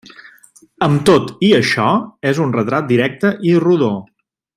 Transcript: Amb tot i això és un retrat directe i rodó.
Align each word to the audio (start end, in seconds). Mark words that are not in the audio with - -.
Amb 0.85 1.03
tot 1.09 1.27
i 1.49 1.51
això 1.57 1.85
és 2.33 2.41
un 2.47 2.55
retrat 2.59 2.89
directe 2.93 3.33
i 3.51 3.53
rodó. 3.67 3.93